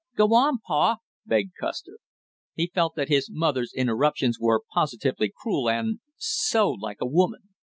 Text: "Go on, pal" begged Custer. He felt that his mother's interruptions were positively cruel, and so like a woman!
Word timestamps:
"Go 0.15 0.33
on, 0.33 0.57
pal" 0.67 1.03
begged 1.27 1.51
Custer. 1.59 1.99
He 2.55 2.71
felt 2.73 2.95
that 2.95 3.07
his 3.09 3.29
mother's 3.29 3.71
interruptions 3.71 4.39
were 4.39 4.63
positively 4.73 5.31
cruel, 5.43 5.69
and 5.69 5.99
so 6.17 6.71
like 6.71 6.97
a 7.01 7.05
woman! 7.07 7.49